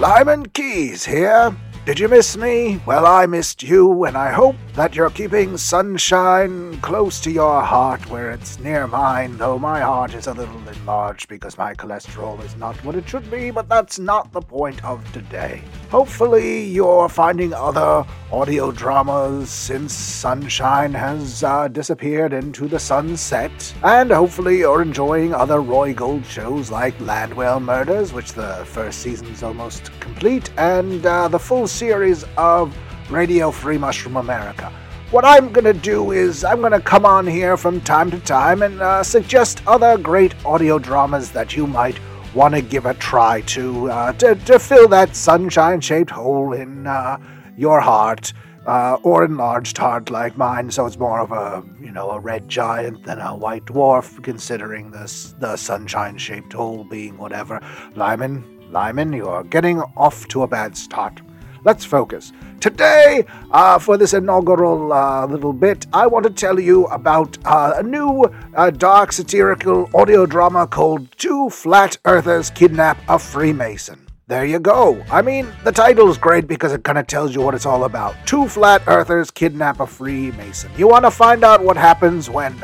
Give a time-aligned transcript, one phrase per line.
[0.00, 1.54] Lyman Keys here.
[1.90, 2.80] Did you miss me?
[2.86, 8.08] Well, I missed you, and I hope that you're keeping sunshine close to your heart
[8.08, 12.54] where it's near mine, though my heart is a little enlarged because my cholesterol is
[12.54, 15.64] not what it should be, but that's not the point of today.
[15.90, 24.12] Hopefully, you're finding other audio dramas since sunshine has uh, disappeared into the sunset, and
[24.12, 29.42] hopefully, you're enjoying other Roi Gold shows like Land Whale Murders, which the first season's
[29.42, 32.76] almost complete, and uh, the full series of
[33.10, 34.70] Radio Free Mushroom America.
[35.10, 38.20] What I'm going to do is I'm going to come on here from time to
[38.20, 41.98] time and uh, suggest other great audio dramas that you might
[42.34, 46.86] want to give a try to, uh, to, to fill that sunshine shaped hole in
[46.86, 47.16] uh,
[47.56, 48.34] your heart.
[48.66, 52.46] Uh, or enlarged heart like mine, so it's more of a you know a red
[52.46, 57.58] giant than a white dwarf, considering the sunshine shaped hole being whatever.
[57.96, 61.22] Lyman, Lyman, you're getting off to a bad start.
[61.64, 62.32] Let's focus.
[62.60, 67.74] Today, uh, for this inaugural uh, little bit, I want to tell you about uh,
[67.76, 74.06] a new uh, dark satirical audio drama called Two Flat Earthers Kidnap a Freemason.
[74.30, 75.02] There you go.
[75.10, 78.14] I mean, the title's great because it kind of tells you what it's all about.
[78.26, 80.70] Two flat earthers kidnap a Freemason.
[80.76, 82.54] You want to find out what happens when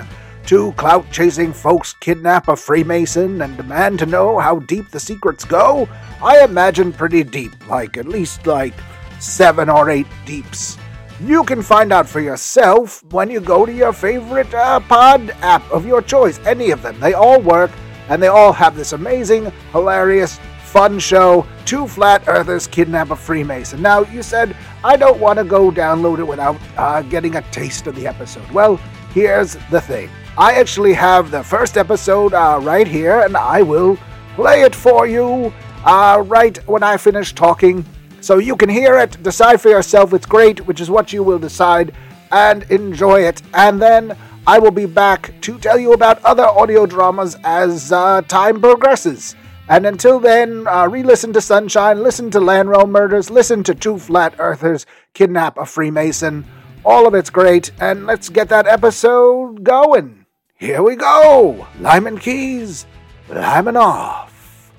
[0.47, 5.45] two clout chasing folks kidnap a Freemason and demand to know how deep the secrets
[5.45, 5.89] go?
[6.23, 8.75] I imagine pretty deep, like at least like
[9.19, 10.79] seven or eight deeps.
[11.21, 15.69] You can find out for yourself when you go to your favorite uh, pod app
[15.73, 16.39] of your choice.
[16.47, 17.01] Any of them.
[17.01, 17.73] They all work
[18.09, 23.83] and they all have this amazing, hilarious, fun show Two Flat Earthers Kidnap a Freemason.
[23.83, 27.89] Now, you said, I don't want to go download it without uh, getting a taste
[27.89, 28.49] of the episode.
[28.53, 28.77] Well,
[29.13, 33.97] here's the thing I actually have the first episode uh, right here, and I will
[34.35, 35.51] play it for you
[35.87, 37.87] uh, right when I finish talking.
[38.21, 41.39] So you can hear it, decide for yourself it's great, which is what you will
[41.39, 41.95] decide,
[42.33, 43.41] and enjoy it.
[43.55, 44.15] And then
[44.47, 49.37] I will be back to tell you about other audio dramas as uh, time progresses.
[49.71, 53.75] And until then, uh, re listen to Sunshine, listen to Land Whale Murders, listen to
[53.75, 56.45] Two Flat Earthers Kidnap a Freemason.
[56.85, 60.26] All of it's great, and let's get that episode going.
[60.59, 61.67] Here we go!
[61.81, 62.87] Lyman Keys,
[63.29, 64.73] Lyman off.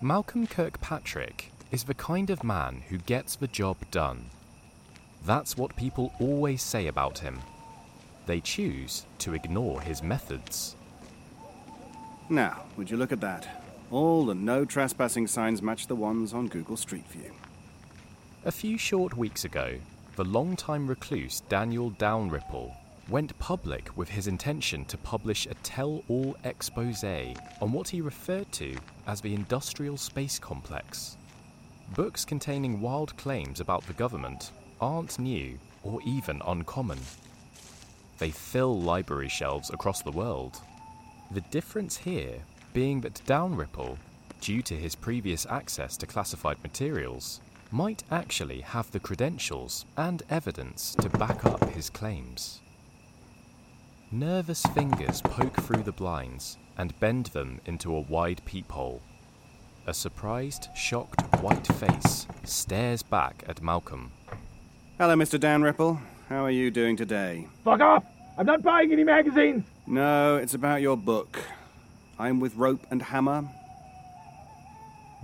[0.00, 4.26] Malcolm Kirkpatrick is the kind of man who gets the job done.
[5.26, 7.40] That's what people always say about him.
[8.26, 10.76] They choose to ignore his methods.
[12.28, 13.64] Now, would you look at that?
[13.90, 17.32] All the no trespassing signs match the ones on Google Street View.
[18.44, 19.78] A few short weeks ago,
[20.14, 22.72] the longtime recluse Daniel Downripple
[23.10, 28.50] went public with his intention to publish a tell all expose on what he referred
[28.52, 28.76] to
[29.08, 31.16] as the industrial space complex.
[31.96, 36.98] Books containing wild claims about the government aren't new or even uncommon.
[38.18, 40.60] They fill library shelves across the world.
[41.32, 42.38] The difference here
[42.72, 43.98] being that Downripple,
[44.40, 47.40] due to his previous access to classified materials,
[47.72, 52.60] might actually have the credentials and evidence to back up his claims.
[54.12, 59.00] Nervous fingers poke through the blinds and bend them into a wide peephole.
[59.86, 64.10] A surprised, shocked white face stares back at Malcolm.
[64.98, 65.38] Hello, Mr.
[65.38, 66.00] Downripple.
[66.28, 67.46] How are you doing today?
[67.62, 68.04] Fuck off!
[68.36, 69.64] I'm not buying any magazines!
[69.86, 71.38] No, it's about your book.
[72.18, 73.48] I'm with Rope and Hammer.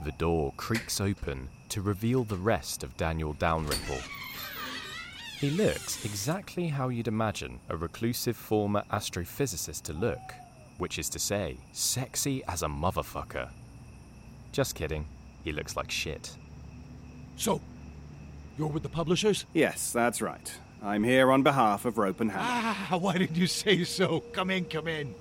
[0.05, 4.01] The door creaks open to reveal the rest of Daniel Downripple.
[5.39, 10.19] He looks exactly how you'd imagine a reclusive former astrophysicist to look,
[10.79, 13.51] which is to say, sexy as a motherfucker.
[14.53, 15.07] Just kidding,
[15.45, 16.35] he looks like shit.
[17.37, 17.61] So,
[18.57, 19.45] you're with the publishers?
[19.53, 20.51] Yes, that's right.
[20.83, 22.45] I'm here on behalf of Rope and Hammer.
[22.49, 24.21] Ah, why didn't you say so?
[24.33, 25.15] Come in, come in.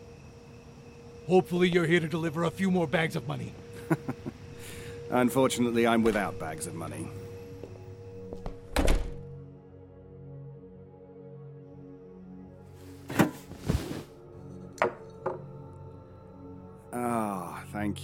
[1.27, 3.51] Hopefully, you're here to deliver a few more bags of money.
[5.11, 7.09] Unfortunately, I'm without bags of money.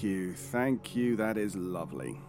[0.01, 0.33] Thank you.
[0.33, 1.15] Thank you.
[1.15, 2.19] That is lovely.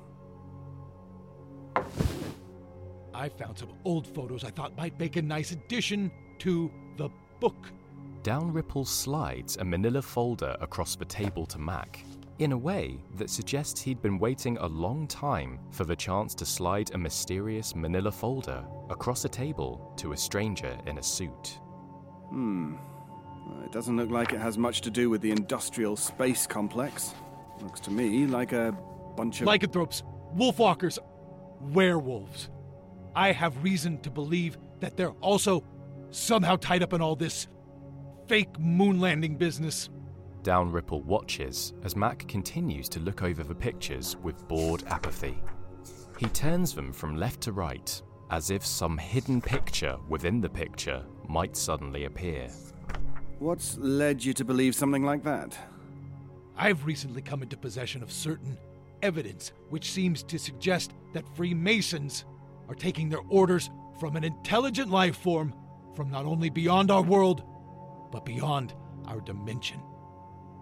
[3.14, 6.10] I found some old photos I thought might make a nice addition
[6.40, 7.08] to the
[7.40, 7.70] book.
[8.22, 12.04] Downripple slides a manila folder across the table to Mac,
[12.38, 16.44] in a way that suggests he'd been waiting a long time for the chance to
[16.44, 21.58] slide a mysterious manila folder across a table to a stranger in a suit.
[22.28, 22.74] Hmm.
[23.64, 27.14] It doesn't look like it has much to do with the industrial space complex.
[27.62, 28.76] Looks to me like a
[29.16, 29.46] bunch of.
[29.46, 30.02] Lycanthropes,
[30.36, 30.98] wolfwalkers,
[31.60, 32.50] werewolves.
[33.14, 35.64] I have reason to believe that they're also
[36.10, 37.46] somehow tied up in all this
[38.26, 39.90] fake moon landing business.
[40.42, 45.40] Downripple watches as Mac continues to look over the pictures with bored apathy.
[46.18, 51.04] He turns them from left to right, as if some hidden picture within the picture
[51.28, 52.48] might suddenly appear.
[53.38, 55.56] What's led you to believe something like that?
[56.62, 58.56] I've recently come into possession of certain
[59.02, 62.24] evidence which seems to suggest that Freemasons
[62.68, 63.68] are taking their orders
[63.98, 65.56] from an intelligent life form
[65.96, 67.42] from not only beyond our world,
[68.12, 68.74] but beyond
[69.06, 69.80] our dimension.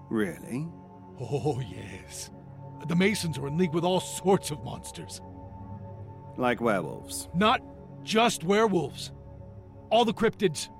[0.08, 0.66] Really?
[1.20, 2.30] Oh, yes.
[2.88, 5.20] The Masons are in league with all sorts of monsters.
[6.38, 7.28] Like werewolves?
[7.34, 7.60] Not
[8.04, 9.12] just werewolves.
[9.90, 10.70] All the cryptids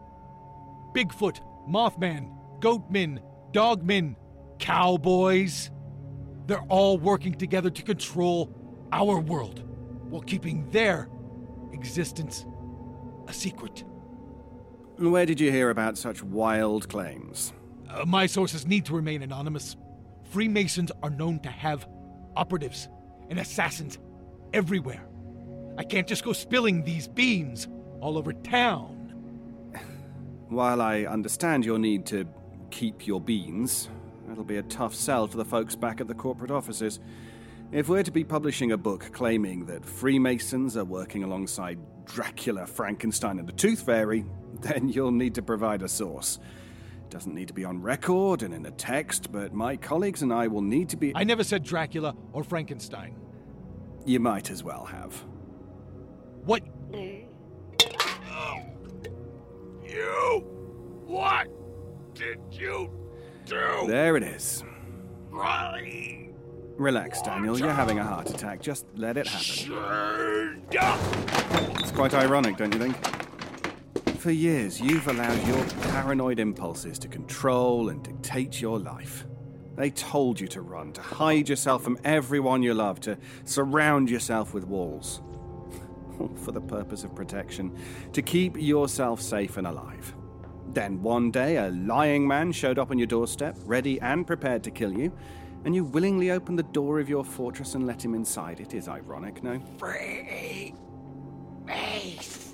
[0.95, 3.21] Bigfoot, Mothman, Goatmen,
[3.53, 4.17] Dogmen,
[4.61, 5.71] Cowboys.
[6.47, 8.55] They're all working together to control
[8.93, 9.65] our world
[10.11, 11.09] while keeping their
[11.73, 12.45] existence
[13.29, 13.85] a secret.
[14.99, 17.53] Where did you hear about such wild claims?
[17.89, 19.77] Uh, my sources need to remain anonymous.
[20.31, 21.89] Freemasons are known to have
[22.37, 22.89] operatives
[23.31, 23.99] and assassins
[24.53, 25.07] everywhere.
[25.79, 27.67] I can't just go spilling these beans
[28.01, 28.97] all over town.
[30.49, 32.27] While I understand your need to
[32.71, 33.89] keep your beans,
[34.31, 37.01] that'll be a tough sell to the folks back at the corporate offices.
[37.73, 43.41] If we're to be publishing a book claiming that Freemasons are working alongside Dracula, Frankenstein,
[43.41, 44.25] and the Tooth Fairy,
[44.61, 46.39] then you'll need to provide a source.
[47.05, 50.33] It doesn't need to be on record and in a text, but my colleagues and
[50.33, 51.13] I will need to be.
[51.17, 53.17] I never said Dracula or Frankenstein.
[54.07, 55.13] You might as well have.
[56.45, 56.63] What?
[59.83, 60.45] You?
[61.07, 61.49] What
[62.15, 63.10] did you
[63.51, 63.87] do?
[63.87, 64.65] There it is.
[66.77, 67.59] Relax, Daniel.
[67.59, 68.63] You're having a heart attack.
[68.63, 70.63] Just let it happen.
[71.79, 72.97] It's quite ironic, don't you think?
[74.19, 79.27] For years, you've allowed your paranoid impulses to control and dictate your life.
[79.77, 84.53] They told you to run, to hide yourself from everyone you love, to surround yourself
[84.53, 85.23] with walls.
[86.21, 87.77] All for the purpose of protection,
[88.13, 90.15] to keep yourself safe and alive.
[90.73, 94.71] Then one day, a lying man showed up on your doorstep, ready and prepared to
[94.71, 95.13] kill you,
[95.65, 98.61] and you willingly opened the door of your fortress and let him inside.
[98.61, 99.61] It is ironic, no?
[99.79, 100.75] Free.
[101.65, 102.51] Mace.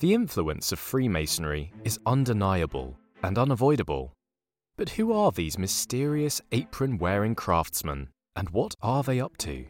[0.00, 4.12] The influence of Freemasonry is undeniable and unavoidable.
[4.76, 9.66] But who are these mysterious apron wearing craftsmen, and what are they up to?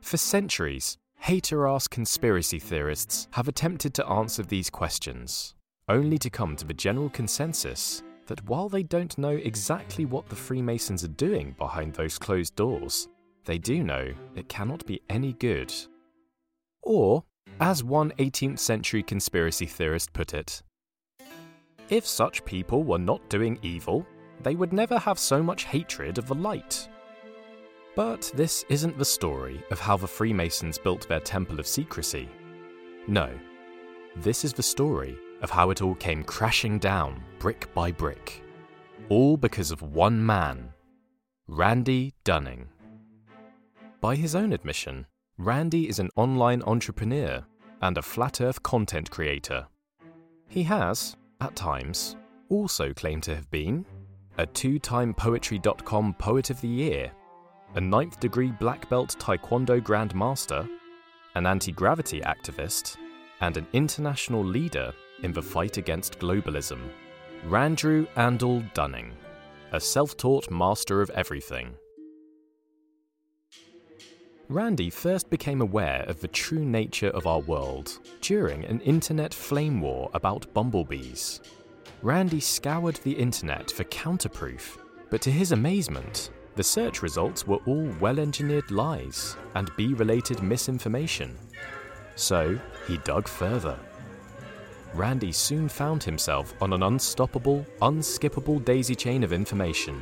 [0.00, 5.54] For centuries, hater ass conspiracy theorists have attempted to answer these questions,
[5.88, 10.36] only to come to the general consensus that while they don't know exactly what the
[10.36, 13.08] Freemasons are doing behind those closed doors,
[13.44, 15.72] they do know it cannot be any good.
[16.82, 17.24] Or,
[17.60, 20.62] as one 18th century conspiracy theorist put it,
[21.88, 24.06] if such people were not doing evil,
[24.42, 26.88] they would never have so much hatred of the light.
[27.94, 32.28] But this isn't the story of how the Freemasons built their temple of secrecy.
[33.06, 33.30] No,
[34.16, 38.42] this is the story of how it all came crashing down brick by brick.
[39.08, 40.70] All because of one man,
[41.46, 42.68] Randy Dunning.
[44.00, 45.06] By his own admission,
[45.38, 47.44] Randy is an online entrepreneur
[47.80, 49.66] and a flat earth content creator.
[50.48, 52.16] He has, at times,
[52.48, 53.84] also claimed to have been
[54.38, 57.10] a two time Poetry.com Poet of the Year,
[57.74, 60.68] a ninth degree black belt Taekwondo Grandmaster,
[61.34, 62.96] an anti gravity activist,
[63.40, 66.80] and an international leader in the fight against globalism.
[67.46, 69.12] Randrew Andal Dunning,
[69.72, 71.74] a self taught master of everything.
[74.48, 79.80] Randy first became aware of the true nature of our world during an internet flame
[79.80, 81.40] war about bumblebees.
[82.00, 84.78] Randy scoured the internet for counterproof,
[85.10, 90.40] but to his amazement, the search results were all well engineered lies and bee related
[90.44, 91.36] misinformation.
[92.14, 93.76] So he dug further.
[94.94, 100.00] Randy soon found himself on an unstoppable, unskippable daisy chain of information.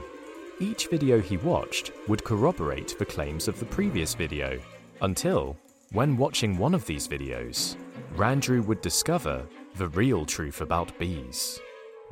[0.61, 4.61] Each video he watched would corroborate the claims of the previous video,
[5.00, 5.56] until,
[5.90, 7.76] when watching one of these videos,
[8.14, 11.61] Randrew would discover the real truth about bees.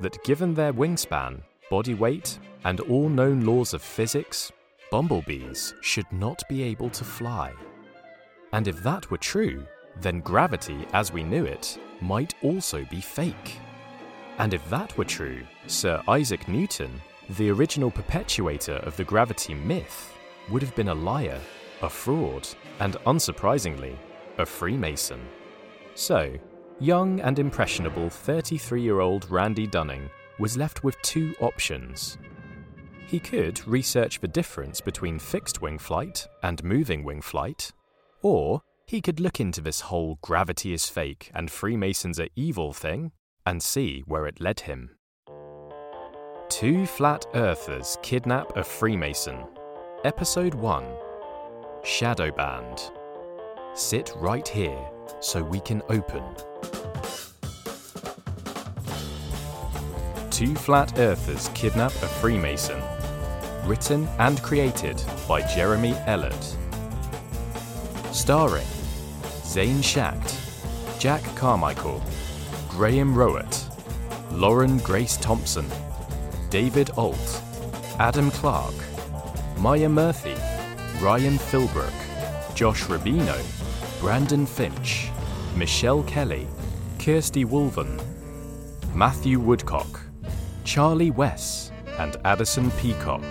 [0.01, 4.51] That given their wingspan, body weight, and all known laws of physics,
[4.91, 7.53] bumblebees should not be able to fly.
[8.53, 9.65] And if that were true,
[10.01, 13.59] then gravity as we knew it might also be fake.
[14.39, 17.01] And if that were true, Sir Isaac Newton,
[17.37, 20.17] the original perpetuator of the gravity myth,
[20.51, 21.41] would have been a liar,
[21.83, 22.47] a fraud,
[22.81, 23.97] and unsurprisingly,
[24.39, 25.21] a Freemason.
[25.95, 26.35] So,
[26.81, 32.19] young and impressionable 33 year old Randy Dunning was left with two options.
[33.07, 37.73] He could research the difference between fixed wing flight and moving wing flight,
[38.23, 43.13] or he could look into this whole gravity is fake and Freemasons are evil thing
[43.45, 44.97] and see where it led him.
[46.63, 49.37] Two Flat Earthers Kidnap a Freemason.
[50.05, 50.85] Episode 1
[51.83, 52.93] Shadow Band.
[53.75, 54.79] Sit right here
[55.19, 56.23] so we can open.
[60.31, 62.81] Two Flat Earthers Kidnap a Freemason.
[63.65, 66.57] Written and created by Jeremy Ellert.
[68.13, 68.69] Starring
[69.43, 72.01] Zane Schacht, Jack Carmichael,
[72.69, 73.65] Graham Rowett,
[74.31, 75.67] Lauren Grace Thompson,
[76.53, 77.43] David Alt,
[77.99, 78.75] Adam Clark,
[79.57, 80.35] Maya Murphy,
[81.01, 81.95] Ryan Philbrook,
[82.55, 83.41] Josh Rubino,
[84.01, 85.09] Brandon Finch,
[85.57, 86.47] Michelle Kelly,
[86.99, 87.99] Kirsty Wolven,
[88.95, 90.03] Matthew Woodcock,
[90.63, 93.25] Charlie Wess, and Addison Peacock.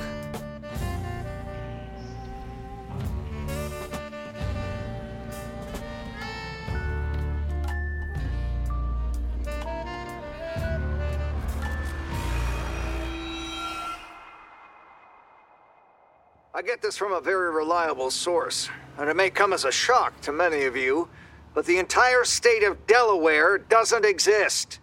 [17.01, 20.77] From a very reliable source, and it may come as a shock to many of
[20.77, 21.10] you,
[21.55, 24.77] but the entire state of Delaware doesn't exist.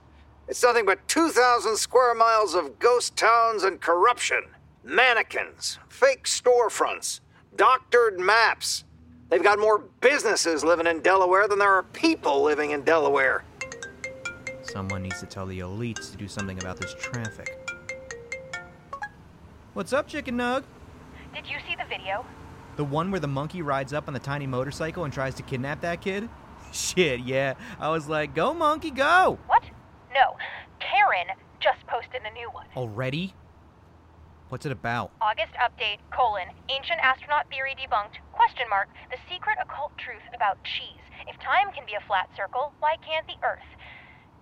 [0.48, 4.42] It's nothing but 2,000 square miles of ghost towns and corruption,
[4.82, 7.20] mannequins, fake storefronts,
[7.54, 8.82] doctored maps.
[9.28, 13.44] They've got more businesses living in Delaware than there are people living in Delaware.
[14.62, 17.56] Someone needs to tell the elites to do something about this traffic.
[19.74, 20.64] What's up, Chicken Nug?
[21.34, 22.24] Did you see the video?
[22.76, 25.80] The one where the monkey rides up on the tiny motorcycle and tries to kidnap
[25.82, 26.28] that kid?
[26.72, 27.54] Shit, yeah.
[27.80, 29.38] I was like, go, monkey, go!
[29.46, 29.62] What?
[30.12, 30.36] No.
[30.80, 31.26] Karen
[31.60, 32.66] just posted a new one.
[32.76, 33.34] Already?
[34.48, 35.12] What's it about?
[35.20, 41.04] August update, colon, ancient astronaut theory debunked, question mark, the secret occult truth about cheese.
[41.26, 43.68] If time can be a flat circle, why can't the Earth?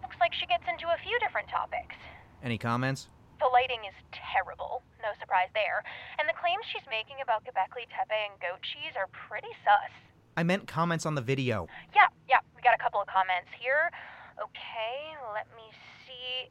[0.02, 1.97] Looks like she gets into a few different topics.
[2.43, 3.09] Any comments?
[3.37, 5.85] The lighting is terrible, no surprise there,
[6.16, 9.93] and the claims she's making about Göbekli Tepe and goat cheese are pretty sus.
[10.37, 11.69] I meant comments on the video.
[11.93, 13.93] Yeah, yeah, we got a couple of comments here.
[14.40, 15.69] Okay, let me
[16.05, 16.49] see.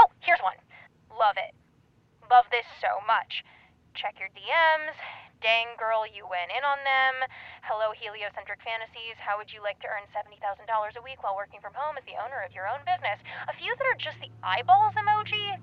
[0.00, 0.56] Oh, here's one.
[1.12, 1.52] Love it.
[2.32, 3.44] Love this so much.
[3.92, 4.96] Check your DMs.
[5.44, 7.28] Dang girl, you went in on them.
[7.68, 9.20] Hello, heliocentric fantasies.
[9.20, 12.16] How would you like to earn $70,000 a week while working from home as the
[12.16, 13.20] owner of your own business?
[13.48, 15.60] A few that are just the eyeballs emoji.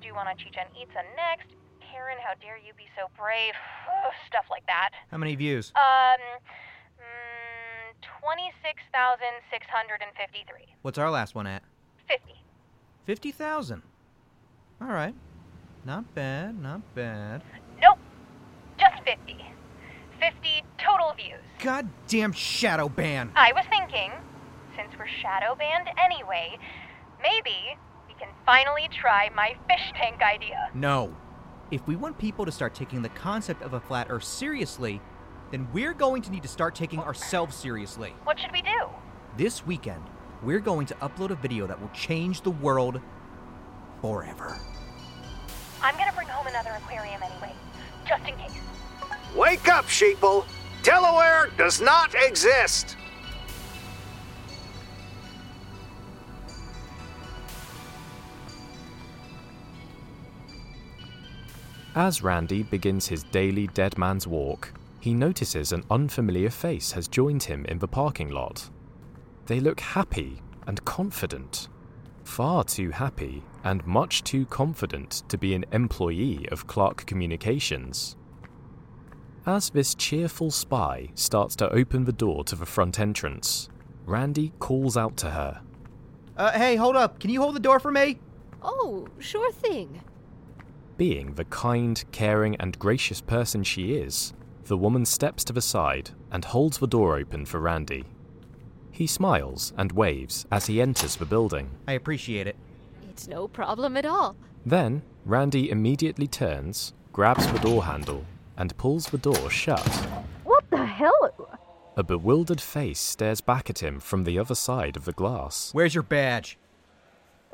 [0.00, 1.48] Do you want to Chichen Itza next?
[1.80, 3.54] Karen, how dare you be so brave?
[3.88, 4.90] Ugh, stuff like that.
[5.10, 5.72] How many views?
[5.76, 6.20] Um,
[7.00, 10.74] mm, 26,653.
[10.82, 11.62] What's our last one at?
[12.08, 12.34] 50.
[13.06, 13.82] 50,000.
[14.80, 15.14] All right.
[15.84, 17.42] Not bad, not bad.
[17.80, 17.98] Nope.
[18.78, 19.36] Just 50.
[20.20, 21.40] 50 total views.
[21.62, 23.30] Goddamn shadow ban.
[23.36, 24.10] I was thinking,
[24.76, 26.58] since we're shadow banned anyway,
[27.22, 27.78] maybe
[28.18, 30.70] can finally try my fish tank idea.
[30.74, 31.14] No.
[31.70, 35.00] If we want people to start taking the concept of a flat earth seriously,
[35.50, 38.14] then we're going to need to start taking ourselves seriously.
[38.24, 38.88] What should we do?
[39.36, 40.02] This weekend,
[40.42, 43.00] we're going to upload a video that will change the world
[44.00, 44.58] forever.
[45.82, 47.52] I'm gonna bring home another aquarium anyway,
[48.08, 48.58] just in case.
[49.34, 50.46] Wake up, sheeple!
[50.82, 52.96] Delaware does not exist!
[61.96, 67.44] As Randy begins his daily dead man's walk, he notices an unfamiliar face has joined
[67.44, 68.68] him in the parking lot.
[69.46, 71.68] They look happy and confident.
[72.22, 78.18] Far too happy and much too confident to be an employee of Clark Communications.
[79.46, 83.70] As this cheerful spy starts to open the door to the front entrance,
[84.04, 85.62] Randy calls out to her.
[86.36, 87.20] Uh, hey, hold up.
[87.20, 88.18] Can you hold the door for me?
[88.60, 90.02] Oh, sure thing.
[90.96, 94.32] Being the kind, caring, and gracious person she is,
[94.64, 98.04] the woman steps to the side and holds the door open for Randy.
[98.90, 101.70] He smiles and waves as he enters the building.
[101.86, 102.56] I appreciate it.
[103.10, 104.36] It's no problem at all.
[104.64, 108.24] Then, Randy immediately turns, grabs the door handle,
[108.56, 109.86] and pulls the door shut.
[110.44, 111.60] What the hell?
[111.98, 115.70] A bewildered face stares back at him from the other side of the glass.
[115.72, 116.58] Where's your badge?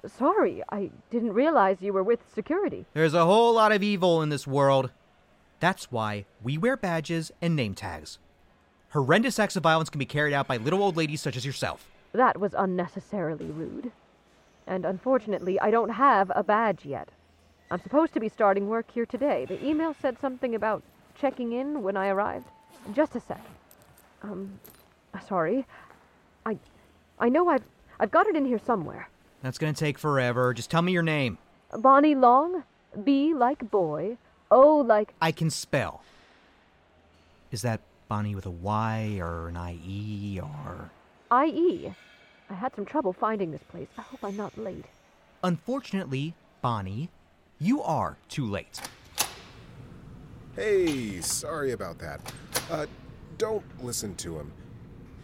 [0.07, 2.85] Sorry, I didn't realize you were with security.
[2.93, 4.91] There's a whole lot of evil in this world.
[5.61, 8.19] That's why we wear badges and name tags.
[8.91, 11.89] Horrendous acts of violence can be carried out by little old ladies such as yourself.
[12.13, 13.93] That was unnecessarily rude.
[14.67, 17.09] And unfortunately, I don't have a badge yet.
[17.71, 19.45] I'm supposed to be starting work here today.
[19.45, 20.83] The email said something about
[21.15, 22.47] checking in when I arrived.
[22.93, 23.41] Just a sec.
[24.23, 24.59] Um,
[25.27, 25.65] sorry.
[26.45, 26.59] I,
[27.19, 27.65] I know I've,
[28.01, 29.09] I've got it in here somewhere.
[29.43, 30.55] That's gonna take forever.
[30.55, 31.39] Just tell me your name.
[31.77, 32.63] Bonnie Long,
[33.03, 34.17] B like boy,
[34.51, 36.03] O like I can spell.
[37.51, 40.91] Is that Bonnie with a Y or an IE or.
[41.45, 41.93] IE.
[42.51, 43.89] I had some trouble finding this place.
[43.99, 44.85] I hope I'm not late.
[45.43, 47.09] Unfortunately, Bonnie,
[47.59, 48.81] you are too late.
[50.55, 52.21] Hey, sorry about that.
[52.71, 52.87] Uh,
[53.39, 54.53] don't listen to him.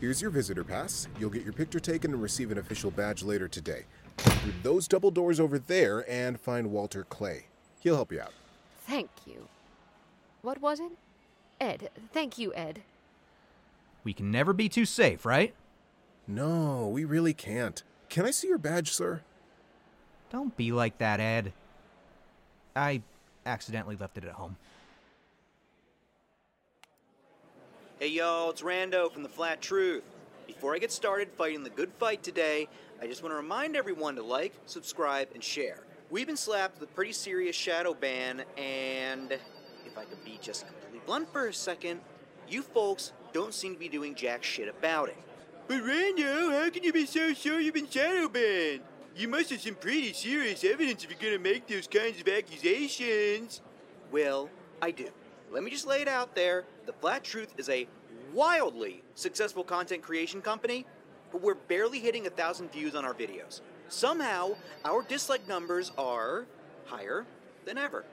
[0.01, 1.09] Here's your visitor pass.
[1.21, 3.85] You'll get your picture taken and receive an official badge later today.
[4.19, 7.47] Through those double doors over there and find Walter Clay.
[7.81, 8.33] He'll help you out.
[8.87, 9.49] Thank you.
[10.43, 10.93] What was it?
[11.61, 11.91] Ed.
[12.13, 12.83] Thank you, Ed.
[14.05, 15.55] We can never be too safe, right?
[16.27, 17.83] No, we really can't.
[18.09, 19.23] Can I see your badge, sir?
[20.31, 21.53] Don't be like that, Ed.
[22.77, 23.03] I
[23.45, 24.57] accidentally left it at home.
[27.99, 30.05] Hey y'all, it's Rando from The Flat Truth.
[30.47, 32.69] Before I get started fighting the good fight today,
[33.01, 35.85] I just want to remind everyone to like, subscribe, and share.
[36.11, 40.67] We've been slapped with a pretty serious shadow ban, and if I could be just
[40.67, 42.01] completely blunt for a second,
[42.49, 45.17] you folks don't seem to be doing jack shit about it.
[45.69, 48.81] But Rando, how can you be so sure you've been shadow banned?
[49.15, 53.61] You must have some pretty serious evidence if you're gonna make those kinds of accusations.
[54.11, 54.49] Well,
[54.83, 55.09] I do.
[55.51, 56.65] Let me just lay it out there.
[56.87, 57.87] The Flat Truth is a
[58.33, 60.87] wildly successful content creation company,
[61.33, 63.61] but we're barely hitting a thousand views on our videos.
[63.89, 66.47] Somehow, our dislike numbers are
[66.87, 67.27] higher
[67.65, 68.05] than ever.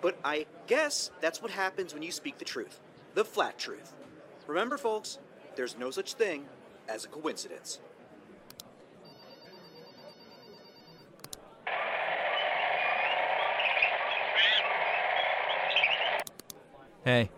[0.00, 2.80] But I guess that's what happens when you speak the truth.
[3.14, 3.94] The flat truth.
[4.46, 5.18] Remember, folks,
[5.56, 6.46] there's no such thing
[6.88, 7.80] as a coincidence.
[17.04, 17.30] Hey,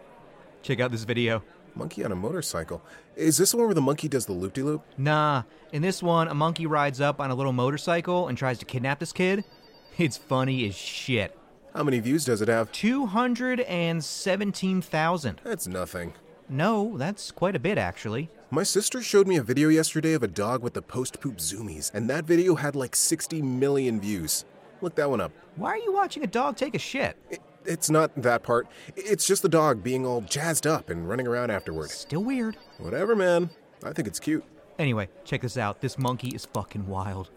[0.63, 1.43] check out this video.
[1.75, 2.83] Monkey on a motorcycle.
[3.17, 4.83] Is this the one where the monkey does the loop de loop?
[4.99, 8.65] Nah, in this one, a monkey rides up on a little motorcycle and tries to
[8.65, 9.45] kidnap this kid.
[9.99, 11.39] It's funny as shit.
[11.75, 12.73] How many views does it have?
[12.73, 15.41] 217,000.
[15.45, 16.15] That's nothing.
[16.49, 18.31] No, that's quite a bit, actually.
[18.51, 21.93] My sister showed me a video yesterday of a dog with the post poop zoomies,
[21.95, 24.45] and that video had like 60 million views.
[24.81, 25.33] Look that one up.
[25.57, 27.17] Why are you watching a dog take a shit?
[27.31, 28.67] It, it's not that part.
[28.97, 31.91] It's just the dog being all jazzed up and running around afterward.
[31.91, 32.57] Still weird.
[32.79, 33.51] Whatever, man.
[33.85, 34.45] I think it's cute.
[34.79, 35.81] Anyway, check this out.
[35.81, 37.31] This monkey is fucking wild.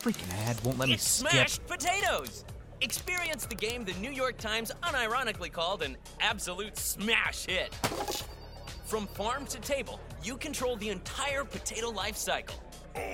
[0.00, 1.30] Freaking ad won't let me It's skip.
[1.30, 2.44] smashed potatoes!
[2.80, 7.74] Experience the game the New York Times unironically called an absolute smash hit.
[8.86, 12.56] From farm to table, you control the entire potato life cycle.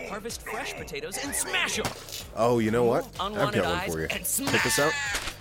[0.08, 1.86] Harvest fresh potatoes and smash them.
[2.36, 3.04] Oh, you know what?
[3.20, 4.06] I've Unwanted got one eyes for you.
[4.10, 4.92] and Check this out.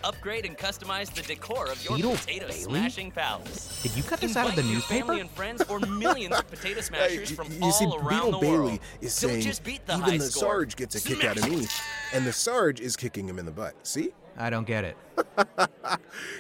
[0.04, 2.60] Upgrade and customize the decor of your Beetle potato Bailey?
[2.62, 3.82] smashing palace.
[3.82, 5.06] Did you cut this out of the Invite your newspaper?
[5.08, 8.32] Family and friends or millions of potato smashers Hey, from you all see, around Beetle
[8.32, 8.80] the Bailey world.
[9.02, 10.42] is Don't saying just beat the even high the score.
[10.44, 11.66] Sarge gets a kick out of me,
[12.14, 13.74] and the Sarge is kicking him in the butt.
[13.84, 14.12] See?
[14.38, 14.98] I don't get it.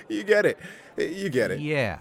[0.09, 0.57] You get it.
[0.97, 1.59] You get it.
[1.59, 1.97] Yeah.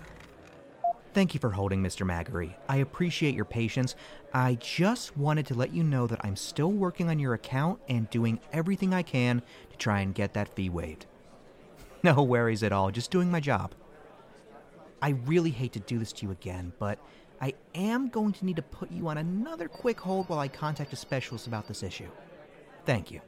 [1.14, 2.04] Thank you for holding, Mr.
[2.04, 2.54] Maggery.
[2.68, 3.94] I appreciate your patience.
[4.32, 8.10] I just wanted to let you know that I'm still working on your account and
[8.10, 11.06] doing everything I can to try and get that fee waived.
[12.02, 13.74] No worries at all, just doing my job.
[15.00, 16.98] I really hate to do this to you again, but
[17.40, 20.92] I am going to need to put you on another quick hold while I contact
[20.92, 22.10] a specialist about this issue.
[22.84, 23.22] Thank you.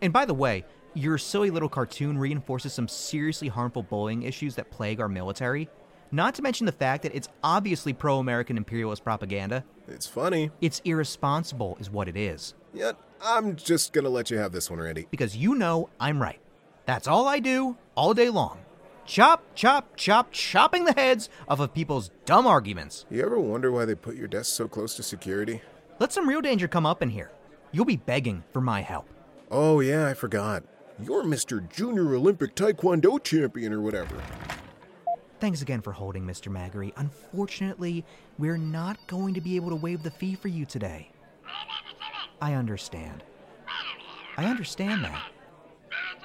[0.00, 0.64] And by the way,
[0.94, 5.68] your silly little cartoon reinforces some seriously harmful bullying issues that plague our military.
[6.12, 9.64] Not to mention the fact that it's obviously pro American imperialist propaganda.
[9.88, 10.50] It's funny.
[10.60, 12.54] It's irresponsible, is what it is.
[12.72, 15.06] Yet, I'm just gonna let you have this one, Randy.
[15.10, 16.40] Because you know I'm right.
[16.84, 18.58] That's all I do all day long.
[19.06, 23.06] Chop, chop, chop, chopping the heads off of people's dumb arguments.
[23.10, 25.62] You ever wonder why they put your desk so close to security?
[25.98, 27.30] Let some real danger come up in here.
[27.72, 29.08] You'll be begging for my help.
[29.50, 30.64] Oh, yeah, I forgot.
[31.00, 31.68] You're Mr.
[31.70, 34.16] Junior Olympic Taekwondo champion or whatever.
[35.38, 36.50] Thanks again for holding, Mr.
[36.50, 36.92] Magri.
[36.96, 38.04] Unfortunately,
[38.38, 41.10] we're not going to be able to waive the fee for you today.
[42.40, 43.22] I understand.
[44.38, 45.22] I understand that.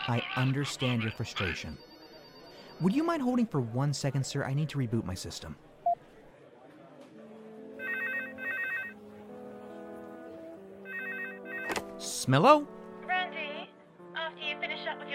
[0.08, 1.78] I understand your frustration.
[2.80, 4.44] Would you mind holding for one second, sir?
[4.44, 5.56] I need to reboot my system.
[11.98, 12.66] Smello?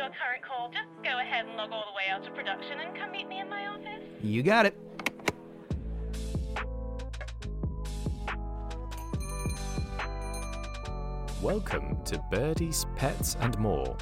[0.07, 2.97] Your current call, just go ahead and log all the way out to production and
[2.97, 4.05] come meet me in my office.
[4.23, 4.79] You got it.
[11.43, 13.97] Welcome to Birdie's Pets and More,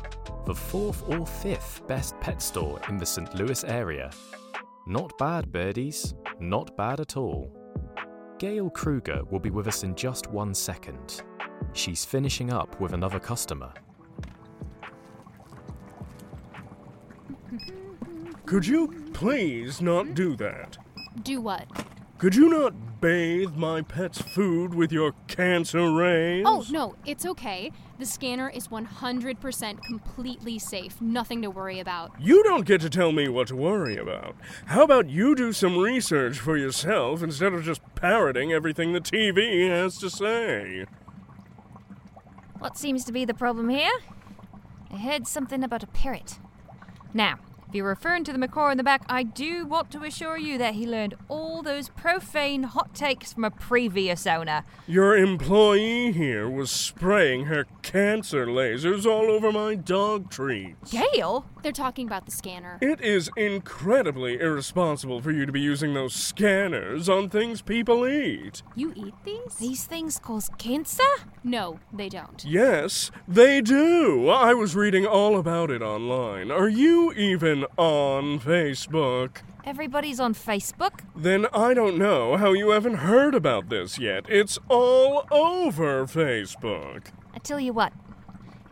[0.45, 3.35] the fourth or fifth best pet store in the St.
[3.35, 4.11] Louis area.
[4.87, 6.15] Not bad, birdies.
[6.39, 7.51] Not bad at all.
[8.39, 11.23] Gail Kruger will be with us in just one second.
[11.73, 13.73] She's finishing up with another customer.
[18.47, 20.77] Could you please not do that?
[21.23, 21.67] Do what?
[22.19, 26.45] Could you not bathe my pet's food with your cancer rays?
[26.47, 27.73] Oh, no, it's okay.
[27.99, 31.01] The scanner is 100% completely safe.
[31.01, 32.13] Nothing to worry about.
[32.21, 34.37] You don't get to tell me what to worry about.
[34.67, 39.69] How about you do some research for yourself instead of just parroting everything the TV
[39.69, 40.87] has to say?
[42.59, 43.93] What seems to be the problem here?
[44.91, 46.39] I heard something about a parrot.
[47.17, 50.37] Now, if you're referring to the macaw in the back, I do want to assure
[50.37, 54.65] you that he learned all those profane hot takes from a previous owner.
[54.89, 60.91] Your employee here was spraying her cancer lasers all over my dog treats.
[60.91, 61.47] Gail?
[61.65, 62.77] They're talking about the scanner.
[62.83, 68.63] It is incredibly irresponsible for you to be using those scanners on things people eat.
[68.77, 69.55] You eat these?
[69.55, 71.03] These things cause cancer?
[71.43, 72.45] No, they don't.
[72.47, 74.29] Yes, they do.
[74.29, 76.51] I was reading all about it online.
[76.51, 79.39] Are you even on Facebook?
[79.65, 81.01] Everybody's on Facebook.
[81.17, 84.27] Then I don't know how you haven't heard about this yet.
[84.29, 87.07] It's all over Facebook.
[87.35, 87.95] I tell you what,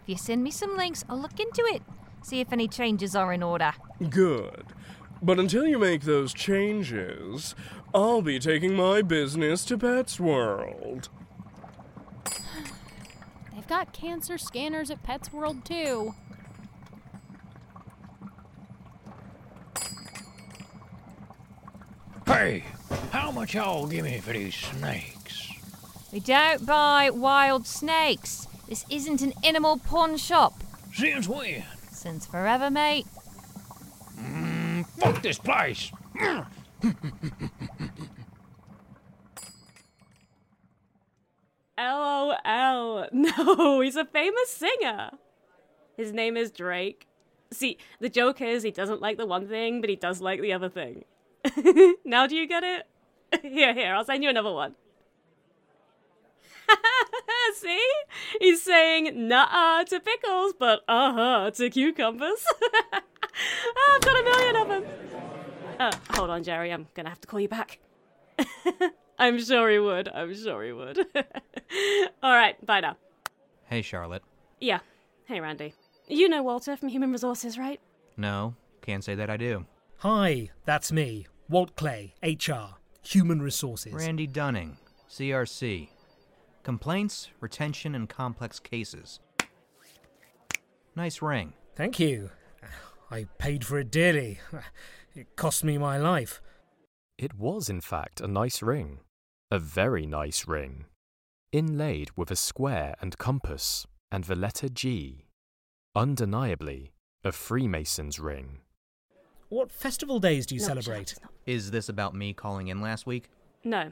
[0.02, 1.80] if you send me some links, I'll look into it.
[2.22, 3.72] See if any changes are in order.
[4.08, 4.64] Good.
[5.20, 7.54] But until you make those changes,
[7.94, 11.08] I'll be taking my business to Pets World.
[13.52, 16.14] They've got cancer scanners at Pets World, too.
[22.26, 22.64] Hey,
[23.10, 25.52] how much y'all give me for these snakes?
[26.12, 28.48] We don't buy wild snakes.
[28.68, 30.54] This isn't an animal pawn shop.
[30.94, 31.62] Since when?
[32.02, 33.06] Since forever, mate.
[34.18, 35.92] Mm, fuck this place.
[41.78, 43.06] LOL.
[43.12, 45.10] No, he's a famous singer.
[45.96, 47.06] His name is Drake.
[47.52, 50.52] See, the joke is he doesn't like the one thing, but he does like the
[50.52, 51.04] other thing.
[52.04, 52.88] now do you get it?
[53.42, 54.74] here, here, I'll send you another one.
[57.56, 57.86] See?
[58.40, 62.44] He's saying nah to pickles, but uh huh to cucumbers.
[62.92, 64.84] I've got a million of them.
[65.78, 66.72] Uh, hold on, Jerry.
[66.72, 67.78] I'm gonna have to call you back.
[69.18, 70.08] I'm sure he would.
[70.08, 70.98] I'm sure he would.
[72.22, 72.96] All right, bye now.
[73.66, 74.22] Hey, Charlotte.
[74.60, 74.80] Yeah.
[75.24, 75.74] Hey, Randy.
[76.08, 77.80] You know Walter from Human Resources, right?
[78.16, 79.66] No, can't say that I do.
[79.98, 83.92] Hi, that's me, Walt Clay, HR, Human Resources.
[83.94, 84.76] Randy Dunning,
[85.08, 85.88] CRC.
[86.62, 89.20] Complaints, retention, and complex cases.
[90.94, 91.54] Nice ring.
[91.74, 92.30] Thank you.
[93.10, 94.40] I paid for it dearly.
[95.14, 96.40] It cost me my life.
[97.18, 99.00] It was, in fact, a nice ring.
[99.50, 100.86] A very nice ring.
[101.52, 105.26] Inlaid with a square and compass and the letter G.
[105.94, 108.60] Undeniably, a Freemason's ring.
[109.50, 111.14] What festival days do you No, celebrate?
[111.44, 113.28] Is this about me calling in last week?
[113.64, 113.90] No.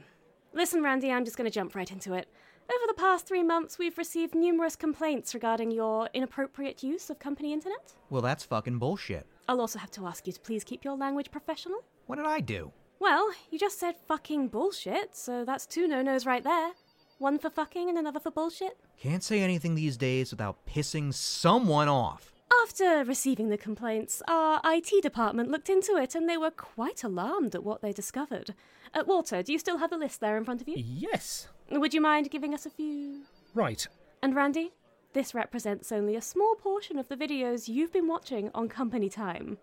[0.53, 2.27] Listen, Randy, I'm just going to jump right into it.
[2.73, 7.51] Over the past three months, we've received numerous complaints regarding your inappropriate use of company
[7.51, 7.91] internet.
[8.09, 9.27] Well, that's fucking bullshit.
[9.49, 11.83] I'll also have to ask you to please keep your language professional.
[12.05, 12.71] What did I do?
[12.99, 16.71] Well, you just said fucking bullshit, so that's two no nos right there.
[17.17, 18.77] One for fucking and another for bullshit.
[18.97, 22.31] Can't say anything these days without pissing someone off.
[22.63, 27.53] After receiving the complaints, our IT department looked into it and they were quite alarmed
[27.53, 28.53] at what they discovered.
[28.93, 30.75] Uh, Walter, do you still have the list there in front of you?
[30.77, 31.49] Yes.
[31.71, 33.21] Would you mind giving us a few?
[33.53, 33.87] Right.
[34.21, 34.71] And Randy,
[35.13, 39.57] this represents only a small portion of the videos you've been watching on company time.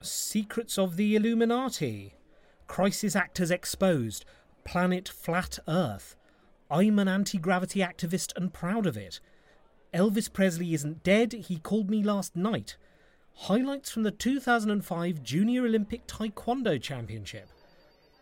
[0.00, 2.14] Secrets of the Illuminati.
[2.66, 4.24] Crisis actors exposed.
[4.64, 6.16] Planet Flat Earth.
[6.70, 9.20] I'm an anti gravity activist and proud of it.
[9.92, 12.76] Elvis Presley isn't dead, he called me last night.
[13.34, 17.48] Highlights from the 2005 Junior Olympic Taekwondo Championship.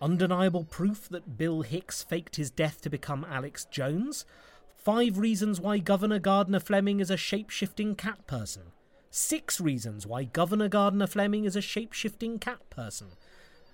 [0.00, 4.24] Undeniable proof that Bill Hicks faked his death to become Alex Jones.
[4.76, 8.62] Five reasons why Governor Gardner Fleming is a shape shifting cat person.
[9.10, 13.08] Six reasons why Governor Gardner Fleming is a shape shifting cat person.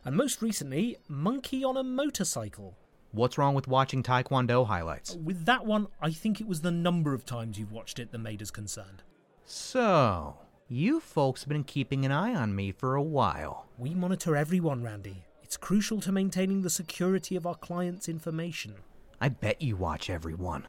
[0.04, 2.76] And most recently, Monkey on a Motorcycle.
[3.12, 5.14] What's wrong with watching Taekwondo highlights?
[5.16, 8.18] With that one, I think it was the number of times you've watched it that
[8.18, 9.02] made us concerned.
[9.44, 13.66] So, you folks have been keeping an eye on me for a while.
[13.78, 15.24] We monitor everyone, Randy.
[15.54, 18.74] It's crucial to maintaining the security of our clients' information.
[19.20, 20.66] I bet you watch everyone.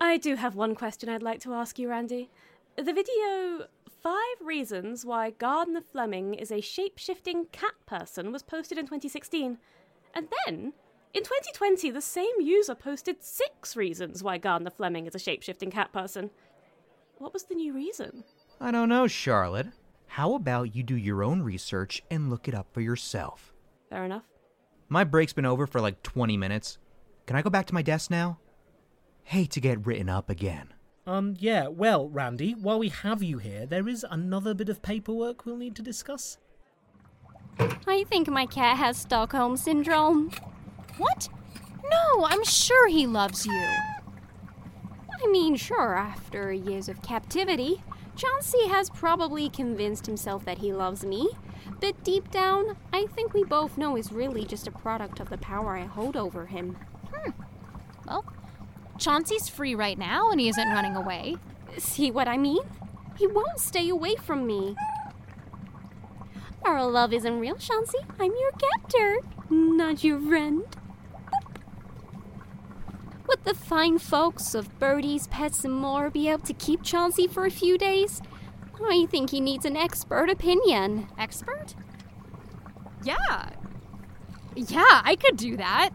[0.00, 2.30] I do have one question I'd like to ask you, Randy.
[2.76, 3.66] The video
[4.02, 9.58] Five Reasons Why Gardner Fleming is a Shape Shifting Cat Person was posted in 2016.
[10.14, 10.72] And then,
[11.12, 15.70] in 2020, the same user posted Six Reasons Why Gardner Fleming is a Shape Shifting
[15.70, 16.30] Cat Person.
[17.18, 18.24] What was the new reason?
[18.58, 19.68] I don't know, Charlotte.
[20.06, 23.51] How about you do your own research and look it up for yourself?
[23.92, 24.22] Fair enough.
[24.88, 26.78] My break's been over for like 20 minutes.
[27.26, 28.38] Can I go back to my desk now?
[29.24, 30.72] Hate to get written up again.
[31.06, 35.44] Um, yeah, well, Randy, while we have you here, there is another bit of paperwork
[35.44, 36.38] we'll need to discuss.
[37.86, 40.30] I think my cat has Stockholm Syndrome.
[40.96, 41.28] What?
[41.90, 43.66] No, I'm sure he loves you.
[45.22, 47.82] I mean, sure, after years of captivity,
[48.16, 51.28] Chauncey has probably convinced himself that he loves me.
[51.82, 55.36] But deep down, I think we both know he's really just a product of the
[55.38, 56.76] power I hold over him.
[57.12, 57.30] Hmm.
[58.06, 58.24] Well,
[58.98, 61.38] Chauncey's free right now and he isn't running away.
[61.78, 62.62] See what I mean?
[63.18, 64.76] He won't stay away from me.
[66.64, 67.98] Our love isn't real, Chauncey.
[68.20, 69.18] I'm your captor,
[69.50, 70.64] not your friend.
[73.26, 77.44] Would the fine folks of birdies, pets, and more be able to keep Chauncey for
[77.44, 78.22] a few days?
[78.80, 81.08] I think he needs an expert opinion.
[81.18, 81.74] Expert?
[83.04, 83.50] Yeah.
[84.54, 85.90] Yeah, I could do that.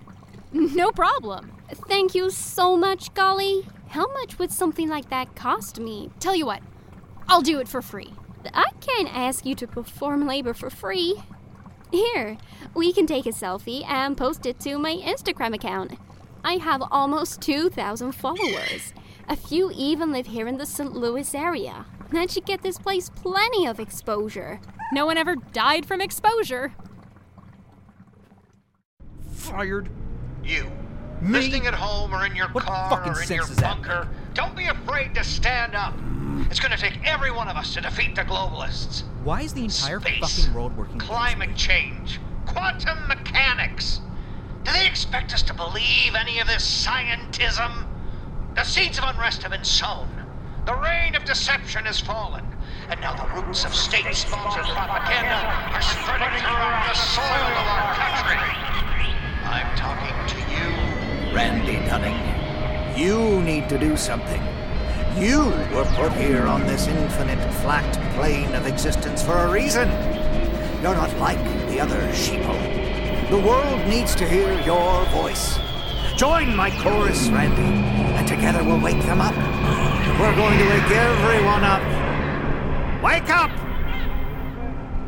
[0.51, 1.51] No problem.
[1.71, 3.67] Thank you so much, Golly.
[3.89, 6.09] How much would something like that cost me?
[6.19, 6.61] Tell you what,
[7.27, 8.13] I'll do it for free.
[8.53, 11.21] I can't ask you to perform labor for free.
[11.91, 12.37] Here,
[12.73, 15.97] we can take a selfie and post it to my Instagram account.
[16.43, 18.93] I have almost 2,000 followers.
[19.29, 20.93] A few even live here in the St.
[20.93, 21.85] Louis area.
[22.11, 24.59] That should get this place plenty of exposure.
[24.93, 26.73] No one ever died from exposure.
[29.31, 29.89] Fired.
[30.43, 30.71] You.
[31.21, 31.39] Me?
[31.39, 33.81] Listening at home or in your What car fucking or in sense your is that?
[33.81, 35.93] bunker, don't be afraid to stand up.
[36.49, 39.03] It's going to take every one of us to defeat the globalists.
[39.23, 40.19] Why is the entire Space.
[40.37, 40.99] fucking world working?
[40.99, 42.19] Climate change.
[42.45, 43.99] Quantum mechanics.
[44.63, 47.87] Do they expect us to believe any of this scientism?
[48.57, 50.09] The seeds of unrest have been sown.
[50.65, 52.43] The rain of deception has fallen.
[52.89, 58.41] And now the roots of state-sponsored propaganda are spreading throughout the soil of our country.
[59.45, 61.35] I'm talking to you.
[61.35, 62.17] Randy Dunning,
[62.97, 64.41] you need to do something.
[65.21, 69.87] You were put here on this infinite flat plane of existence for a reason.
[70.81, 73.29] You're not like the other sheeple.
[73.29, 75.59] The world needs to hear your voice.
[76.15, 77.61] Join my chorus, Randy,
[78.16, 79.35] and together we'll wake them up.
[80.19, 81.81] We're going to wake everyone up.
[83.01, 83.51] Wake up!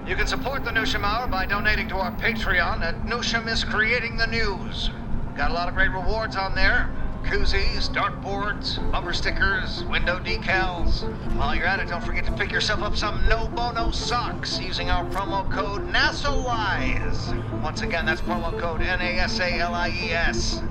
[0.08, 4.16] You can support the Newsham Hour by donating to our Patreon at Newsham is Creating
[4.16, 4.90] the News.
[5.36, 6.90] Got a lot of great rewards on there.
[7.24, 11.04] Koozies, dartboards, bumper stickers, window decals.
[11.36, 14.90] While you're at it, don't forget to pick yourself up some no bono socks using
[14.90, 17.62] our promo code NASALIES.
[17.62, 20.62] Once again, that's promo code N A S A L I E S.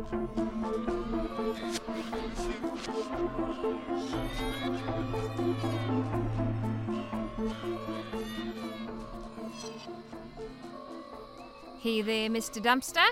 [0.00, 0.06] Hey
[12.00, 12.62] there, Mr.
[12.62, 13.04] Dumpster.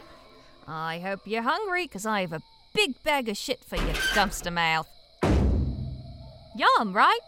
[0.66, 2.40] I hope you're hungry, because I have a
[2.72, 4.88] big bag of shit for your dumpster mouth.
[6.56, 7.20] Yum, right?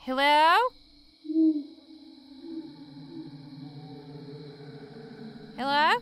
[0.00, 0.56] Hello?
[5.56, 5.98] Hello?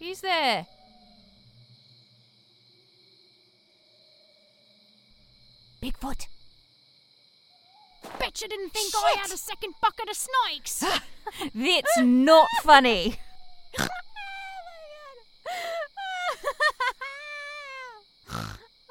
[0.00, 0.66] Who's there?
[5.80, 6.26] Bigfoot.
[8.18, 10.80] Bet you didn't think I had a second bucket of snakes.
[11.54, 13.20] That's not funny.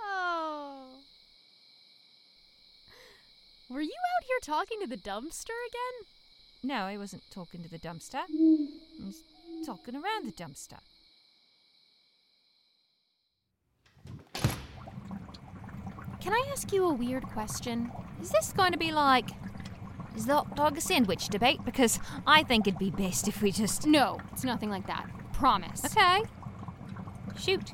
[0.01, 1.01] oh.
[3.69, 6.05] Were you out here talking to the dumpster again?
[6.62, 8.15] No, I wasn't talking to the dumpster.
[8.15, 9.24] I was
[9.65, 10.80] talking around the dumpster.
[16.19, 17.91] Can I ask you a weird question?
[18.22, 19.30] Is this going to be like
[20.15, 21.63] is the hot dog a sandwich debate?
[21.63, 25.10] Because I think it'd be best if we just No, it's nothing like that.
[25.32, 25.86] Promise.
[25.86, 26.24] Okay.
[27.39, 27.74] Shoot.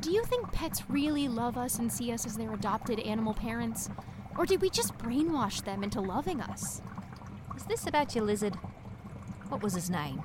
[0.00, 3.90] Do you think pets really love us and see us as their adopted animal parents?
[4.38, 6.80] Or did we just brainwash them into loving us?
[7.60, 8.54] Is this about your lizard?
[9.50, 10.22] What was his name?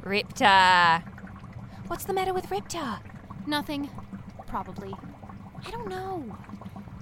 [0.00, 1.02] Riptar.
[1.88, 3.00] What's the matter with Riptar?
[3.48, 3.90] Nothing.
[4.46, 4.94] Probably.
[5.66, 6.38] I don't know.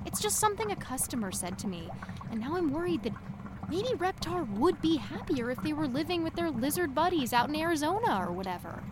[0.07, 1.91] It's just something a customer said to me,
[2.31, 3.13] and now I'm worried that
[3.69, 7.55] maybe Reptar would be happier if they were living with their lizard buddies out in
[7.55, 8.83] Arizona or whatever.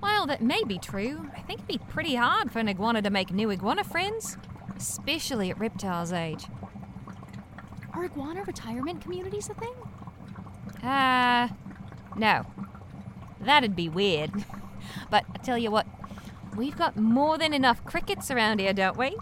[0.00, 1.28] Well, that may be true.
[1.36, 4.36] I think it'd be pretty hard for an iguana to make new iguana friends,
[4.76, 6.46] especially at Riptar's age.
[7.94, 9.74] Are iguana retirement communities a thing?
[10.82, 11.48] Uh,
[12.16, 12.46] no.
[13.40, 14.30] That'd be weird.
[15.10, 15.86] but I tell you what,
[16.56, 19.16] we've got more than enough crickets around here, don't we?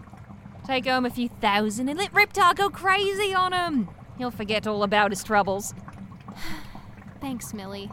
[0.67, 3.89] Take home a few thousand and let Riptar go crazy on 'em.
[4.19, 5.75] He'll forget all about his troubles.
[7.21, 7.91] Thanks, Millie.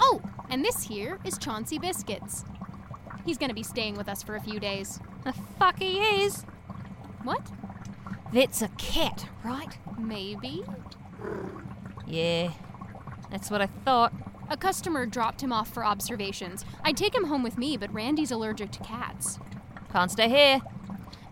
[0.00, 2.44] Oh, and this here is Chauncey Biscuits.
[3.24, 5.00] He's gonna be staying with us for a few days.
[5.24, 6.42] The fuck he is.
[7.24, 7.42] What?
[8.34, 9.78] That's a cat, right?
[9.96, 10.64] Maybe.
[12.04, 12.50] Yeah,
[13.30, 14.12] that's what I thought.
[14.50, 16.64] A customer dropped him off for observations.
[16.82, 19.38] I'd take him home with me, but Randy's allergic to cats.
[19.92, 20.60] Can't stay here.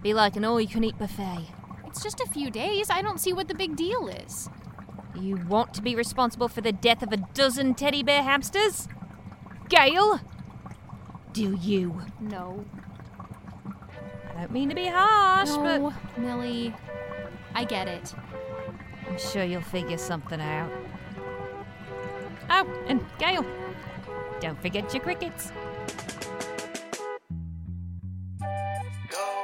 [0.01, 1.49] Be like an all you can eat buffet.
[1.89, 2.89] It's just a few days.
[2.89, 4.49] I don't see what the big deal is.
[5.19, 8.87] You want to be responsible for the death of a dozen teddy bear hamsters?
[9.69, 10.21] Gail?
[11.33, 12.03] Do you?
[12.21, 12.65] No.
[14.43, 16.75] I don't mean to be harsh, no, Millie.
[17.55, 18.13] I get it.
[19.09, 20.69] I'm sure you'll figure something out.
[22.51, 23.47] Oh, and Gail,
[24.41, 25.53] don't forget your crickets.
[28.41, 29.42] Going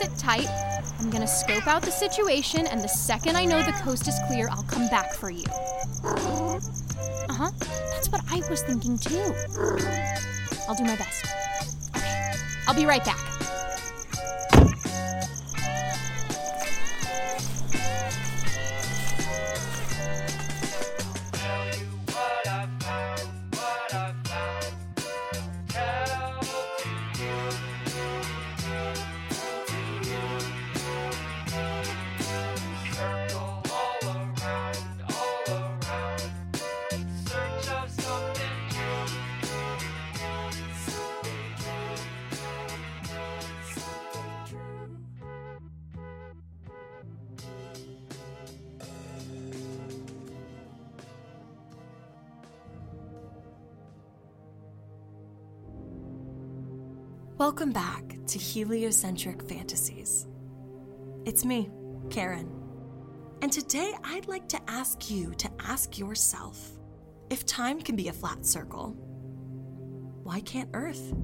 [0.00, 0.48] sit tight.
[0.98, 4.48] I'm gonna scope out the situation, and the second I know the coast is clear,
[4.50, 5.44] I'll come back for you.
[6.02, 6.58] Uh
[7.28, 7.50] huh.
[7.92, 9.34] That's what I was thinking too.
[10.66, 11.26] I'll do my best.
[11.94, 12.32] Okay.
[12.66, 13.19] I'll be right back.
[57.40, 60.26] Welcome back to Heliocentric Fantasies.
[61.24, 61.70] It's me,
[62.10, 62.52] Karen.
[63.40, 66.72] And today I'd like to ask you to ask yourself
[67.30, 68.90] if time can be a flat circle,
[70.22, 71.14] why can't Earth?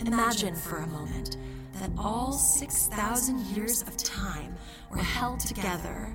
[0.00, 1.38] Imagine for a moment
[1.80, 4.54] that all 6,000 years of time
[4.90, 6.14] were held together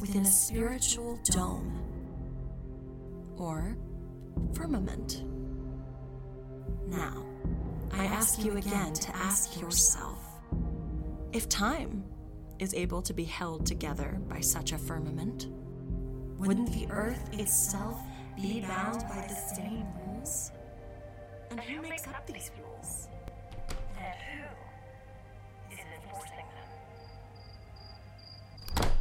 [0.00, 1.80] within a spiritual dome
[3.36, 3.76] or
[4.54, 5.22] firmament.
[6.88, 7.33] Now,
[7.92, 10.18] I ask you again to ask yourself
[11.32, 12.04] if time
[12.58, 15.48] is able to be held together by such a firmament,
[16.38, 18.00] wouldn't the earth itself
[18.36, 20.52] be bound by the same rules?
[21.50, 23.08] And who makes up these rules?
[23.98, 26.46] And who is enforcing
[28.76, 28.92] them?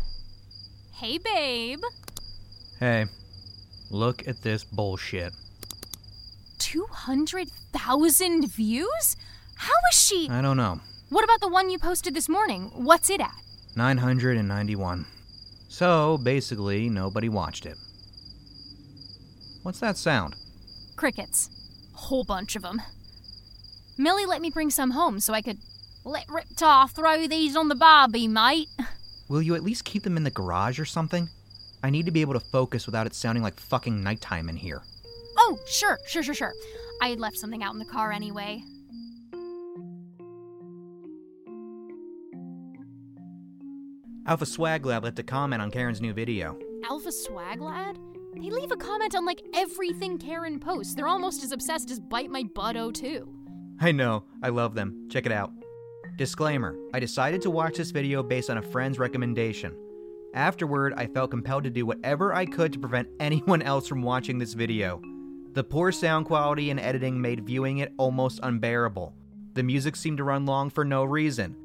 [0.94, 1.82] Hey, babe.
[2.80, 3.06] Hey,
[3.90, 5.34] look at this bullshit.
[7.74, 9.16] 200,000 views?
[9.56, 10.30] How is she?
[10.30, 10.80] I don't know.
[11.10, 12.72] What about the one you posted this morning?
[12.74, 13.34] What's it at?
[13.76, 15.06] 991.
[15.70, 17.78] So, basically, nobody watched it.
[19.64, 20.36] What's that sound?
[20.96, 21.50] Crickets.
[21.94, 22.82] Whole bunch of them.
[23.98, 25.58] Millie let me bring some home so I could
[26.04, 28.70] let Riptar throw these on the barbie, mate.
[29.30, 31.30] Will you at least keep them in the garage or something?
[31.84, 34.84] I need to be able to focus without it sounding like fucking nighttime in here.
[35.38, 36.54] Oh, sure, sure, sure, sure.
[37.02, 38.64] I had left something out in the car anyway.
[44.26, 46.58] Alpha Swag Lab left a comment on Karen's new video.
[46.90, 48.00] Alpha Swag Lad?
[48.36, 50.96] They leave a comment on like everything Karen posts.
[50.96, 53.28] They're almost as obsessed as Bite My Butt 02.
[53.82, 55.08] I know, I love them.
[55.10, 55.52] Check it out.
[56.16, 59.76] Disclaimer I decided to watch this video based on a friend's recommendation.
[60.34, 64.38] Afterward, I felt compelled to do whatever I could to prevent anyone else from watching
[64.38, 65.02] this video.
[65.54, 69.14] The poor sound quality and editing made viewing it almost unbearable.
[69.54, 71.56] The music seemed to run long for no reason.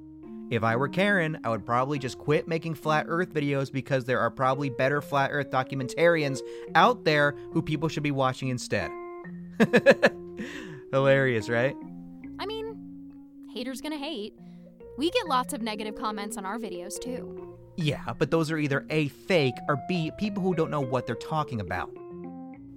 [0.51, 4.21] If I were Karen, I would probably just quit making flat earth videos because there
[4.21, 6.41] are probably better flat earth documentarians
[6.75, 8.91] out there who people should be watching instead.
[10.93, 11.75] Hilarious, right?
[12.39, 12.77] I mean,
[13.55, 14.35] haters gonna hate.
[14.99, 17.57] We get lots of negative comments on our videos too.
[17.77, 21.15] Yeah, but those are either A, fake, or B, people who don't know what they're
[21.15, 21.91] talking about.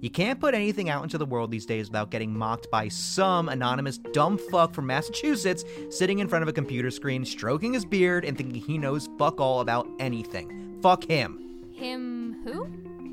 [0.02, 3.48] You can't put anything out into the world these days without getting mocked by some
[3.48, 8.24] anonymous dumb fuck from Massachusetts sitting in front of a computer screen, stroking his beard,
[8.24, 10.76] and thinking he knows fuck all about anything.
[10.82, 11.70] Fuck him.
[11.72, 12.64] Him who?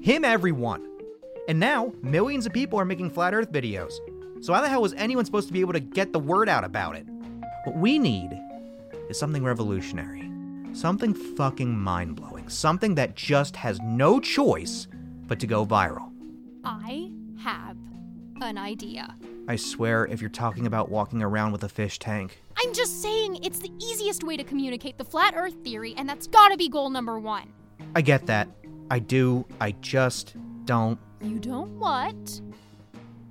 [0.01, 0.83] Him, everyone.
[1.47, 3.93] And now, millions of people are making flat earth videos.
[4.41, 6.63] So, how the hell was anyone supposed to be able to get the word out
[6.63, 7.05] about it?
[7.65, 8.31] What we need
[9.09, 10.27] is something revolutionary.
[10.73, 12.49] Something fucking mind blowing.
[12.49, 14.87] Something that just has no choice
[15.27, 16.08] but to go viral.
[16.63, 17.77] I have
[18.41, 19.15] an idea.
[19.47, 22.41] I swear, if you're talking about walking around with a fish tank.
[22.57, 26.27] I'm just saying it's the easiest way to communicate the flat earth theory, and that's
[26.27, 27.51] gotta be goal number one.
[27.95, 28.47] I get that.
[28.91, 29.45] I do.
[29.59, 30.35] I just
[30.65, 30.99] don't.
[31.21, 32.41] You don't what?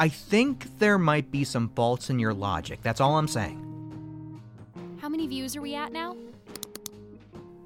[0.01, 2.81] I think there might be some faults in your logic.
[2.83, 3.65] That's all I'm saying.
[5.01, 6.17] How many views are we at now?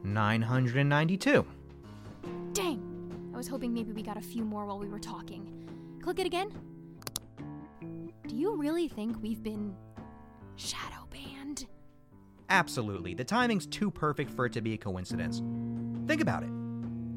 [0.05, 1.45] 992.
[2.53, 2.91] Dang!
[3.33, 5.49] I was hoping maybe we got a few more while we were talking.
[6.03, 6.53] Click it again.
[8.26, 9.74] Do you really think we've been
[10.57, 11.66] shadow banned?
[12.51, 13.14] Absolutely.
[13.14, 15.43] The timing's too perfect for it to be a coincidence.
[16.07, 16.51] Think about it.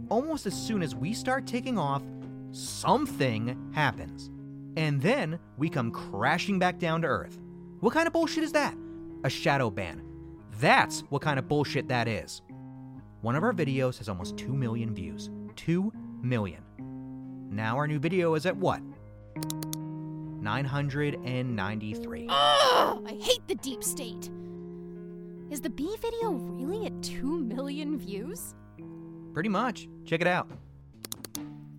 [0.09, 2.03] Almost as soon as we start taking off,
[2.51, 4.30] something happens.
[4.78, 7.39] And then we come crashing back down to Earth.
[7.82, 8.76] What kind of bullshit is that?
[9.26, 10.01] A shadow ban.
[10.59, 12.41] That's what kind of bullshit that is.
[13.22, 15.30] One of our videos has almost 2 million views.
[15.55, 15.91] 2
[16.26, 16.61] million.
[17.49, 18.82] Now our new video is at what?
[20.41, 22.28] 993.
[22.30, 23.05] Ugh!
[23.07, 24.30] I hate the deep state.
[25.49, 28.55] Is the B video really at 2 million views?
[29.34, 29.88] Pretty much.
[30.05, 30.49] Check it out.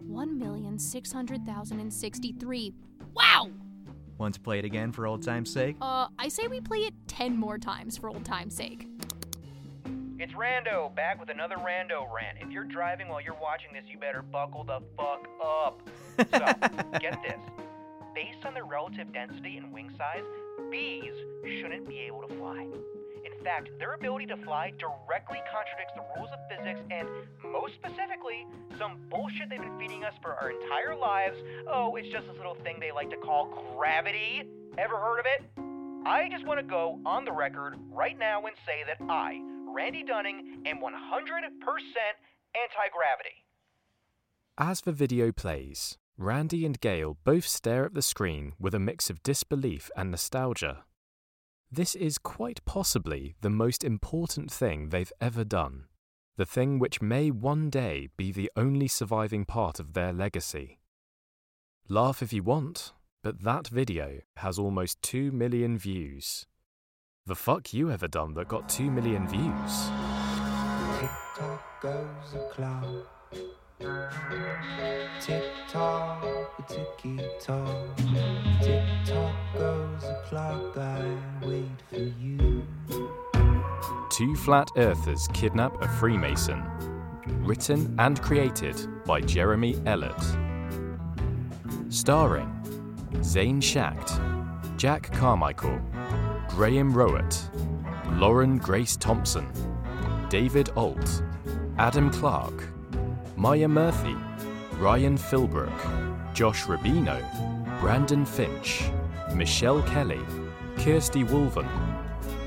[0.08, 2.72] 1,600,063.
[3.12, 3.50] Wow!
[4.18, 5.76] Want to play it again for old time's sake?
[5.80, 8.88] Uh, I say we play it 10 more times for old time's sake.
[10.18, 12.38] It's Rando, back with another Rando rant.
[12.40, 15.82] If you're driving while you're watching this, you better buckle the fuck up.
[16.16, 17.38] So, get this.
[18.14, 20.24] Based on their relative density and wing size,
[20.70, 21.12] bees
[21.60, 22.66] shouldn't be able to fly.
[23.26, 27.06] In fact, their ability to fly directly contradicts the rules of physics and,
[27.52, 28.46] most specifically,
[28.78, 31.36] some bullshit they've been feeding us for our entire lives.
[31.70, 34.44] Oh, it's just this little thing they like to call gravity.
[34.78, 35.44] Ever heard of it?
[36.06, 39.42] I just want to go on the record right now and say that I,
[39.76, 43.44] Randy Dunning, and 100% anti gravity.
[44.56, 49.10] As the video plays, Randy and Gail both stare at the screen with a mix
[49.10, 50.84] of disbelief and nostalgia.
[51.70, 55.88] This is quite possibly the most important thing they've ever done,
[56.38, 60.78] the thing which may one day be the only surviving part of their legacy.
[61.86, 66.46] Laugh if you want, but that video has almost 2 million views.
[67.28, 69.90] The fuck you ever done that got 2 million views?
[71.00, 72.84] Tick tock goes the clock.
[75.20, 76.24] Tick tock,
[76.68, 77.96] ticky tock.
[78.62, 80.76] Tick tock goes the clock.
[80.78, 82.64] I wait for you.
[84.12, 86.62] Two Flat Earthers Kidnap a Freemason.
[87.44, 90.22] Written and created by Jeremy Ellert.
[91.88, 92.52] Starring
[93.24, 94.20] Zane Schacht,
[94.76, 95.80] Jack Carmichael,
[96.48, 97.50] Graham Rowett,
[98.12, 99.46] Lauren Grace Thompson,
[100.28, 101.22] David Alt,
[101.78, 102.64] Adam Clark,
[103.36, 104.16] Maya Murphy,
[104.78, 107.20] Ryan Philbrook, Josh Rubino,
[107.80, 108.84] Brandon Finch,
[109.34, 110.20] Michelle Kelly,
[110.78, 111.68] Kirsty Wolven,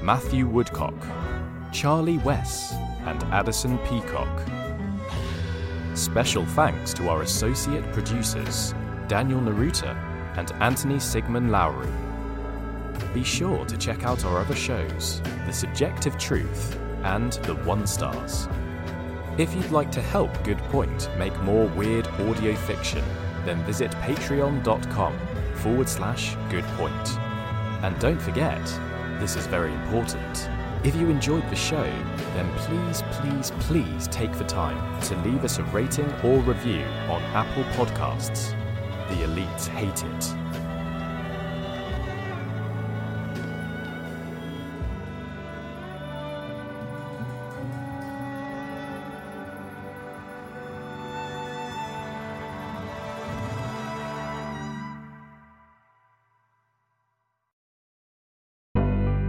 [0.02, 0.95] Matthew Woodcock,
[1.72, 2.74] Charlie Wess,
[3.06, 4.41] and Addison Peacock.
[5.93, 8.74] Special thanks to our associate producers,
[9.08, 9.95] Daniel Naruta
[10.38, 11.89] and Anthony Sigmund Lowry.
[13.14, 18.47] Be sure to check out our other shows, The Subjective Truth and The One Stars.
[19.38, 23.04] If you'd like to help Good Point make more weird audio fiction,
[23.45, 25.18] then visit patreon.com
[25.56, 27.10] forward slash good point.
[27.84, 28.62] And don't forget,
[29.20, 30.50] this is very important.
[30.84, 31.84] If you enjoyed the show,
[32.34, 37.22] then please, please, please take the time to leave us a rating or review on
[37.34, 38.52] Apple Podcasts.
[39.10, 40.59] The elites hate it.